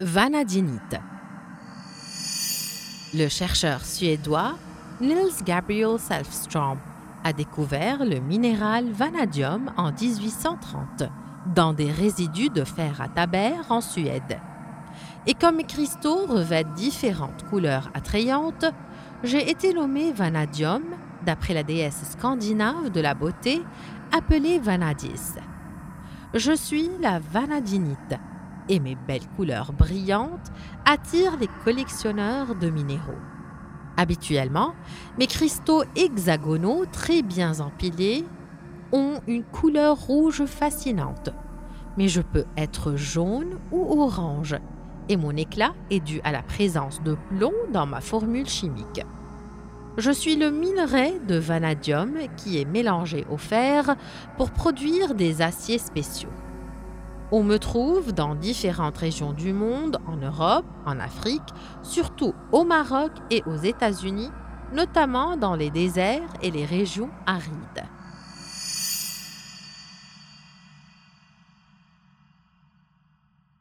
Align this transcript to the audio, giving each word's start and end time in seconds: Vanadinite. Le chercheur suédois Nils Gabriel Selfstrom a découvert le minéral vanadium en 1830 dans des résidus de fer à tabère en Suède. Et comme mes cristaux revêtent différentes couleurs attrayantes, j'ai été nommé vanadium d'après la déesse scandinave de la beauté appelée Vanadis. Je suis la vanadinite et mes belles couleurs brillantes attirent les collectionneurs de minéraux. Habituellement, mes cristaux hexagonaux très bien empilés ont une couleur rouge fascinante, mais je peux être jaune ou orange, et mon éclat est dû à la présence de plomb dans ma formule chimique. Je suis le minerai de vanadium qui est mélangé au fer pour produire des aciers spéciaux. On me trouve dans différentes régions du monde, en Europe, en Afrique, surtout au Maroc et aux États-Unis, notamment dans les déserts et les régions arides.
Vanadinite. 0.00 0.98
Le 3.14 3.28
chercheur 3.28 3.84
suédois 3.84 4.56
Nils 5.00 5.44
Gabriel 5.44 6.00
Selfstrom 6.00 6.78
a 7.22 7.32
découvert 7.32 8.04
le 8.04 8.18
minéral 8.18 8.90
vanadium 8.90 9.70
en 9.76 9.92
1830 9.92 11.04
dans 11.54 11.72
des 11.72 11.92
résidus 11.92 12.48
de 12.48 12.64
fer 12.64 13.00
à 13.00 13.06
tabère 13.06 13.70
en 13.70 13.80
Suède. 13.80 14.40
Et 15.28 15.34
comme 15.34 15.58
mes 15.58 15.64
cristaux 15.64 16.26
revêtent 16.26 16.74
différentes 16.74 17.44
couleurs 17.48 17.88
attrayantes, 17.94 18.66
j'ai 19.22 19.48
été 19.48 19.72
nommé 19.74 20.10
vanadium 20.12 20.82
d'après 21.24 21.54
la 21.54 21.62
déesse 21.62 22.02
scandinave 22.18 22.90
de 22.90 23.00
la 23.00 23.14
beauté 23.14 23.62
appelée 24.10 24.58
Vanadis. 24.58 25.36
Je 26.34 26.52
suis 26.52 26.90
la 27.00 27.20
vanadinite 27.20 28.18
et 28.68 28.80
mes 28.80 28.96
belles 29.06 29.28
couleurs 29.36 29.72
brillantes 29.72 30.52
attirent 30.84 31.36
les 31.38 31.48
collectionneurs 31.64 32.54
de 32.54 32.70
minéraux. 32.70 33.12
Habituellement, 33.96 34.74
mes 35.18 35.26
cristaux 35.26 35.84
hexagonaux 35.96 36.84
très 36.90 37.22
bien 37.22 37.60
empilés 37.60 38.24
ont 38.92 39.20
une 39.26 39.44
couleur 39.44 39.98
rouge 39.98 40.44
fascinante, 40.46 41.30
mais 41.96 42.08
je 42.08 42.20
peux 42.20 42.44
être 42.56 42.96
jaune 42.96 43.58
ou 43.70 44.00
orange, 44.02 44.56
et 45.08 45.16
mon 45.16 45.36
éclat 45.36 45.74
est 45.90 46.00
dû 46.00 46.20
à 46.24 46.32
la 46.32 46.42
présence 46.42 47.02
de 47.02 47.16
plomb 47.28 47.52
dans 47.72 47.86
ma 47.86 48.00
formule 48.00 48.48
chimique. 48.48 49.04
Je 49.96 50.10
suis 50.10 50.34
le 50.34 50.50
minerai 50.50 51.20
de 51.20 51.36
vanadium 51.36 52.14
qui 52.36 52.60
est 52.60 52.64
mélangé 52.64 53.24
au 53.30 53.36
fer 53.36 53.94
pour 54.36 54.50
produire 54.50 55.14
des 55.14 55.40
aciers 55.40 55.78
spéciaux. 55.78 56.32
On 57.32 57.42
me 57.42 57.58
trouve 57.58 58.12
dans 58.12 58.34
différentes 58.34 58.98
régions 58.98 59.32
du 59.32 59.52
monde, 59.52 59.98
en 60.06 60.16
Europe, 60.16 60.66
en 60.86 61.00
Afrique, 61.00 61.42
surtout 61.82 62.34
au 62.52 62.64
Maroc 62.64 63.12
et 63.30 63.42
aux 63.46 63.56
États-Unis, 63.56 64.30
notamment 64.72 65.36
dans 65.36 65.56
les 65.56 65.70
déserts 65.70 66.32
et 66.42 66.50
les 66.50 66.64
régions 66.64 67.10
arides. 67.26 67.93